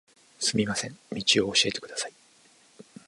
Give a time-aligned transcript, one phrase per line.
[0.39, 2.13] すみません、道を教えてください。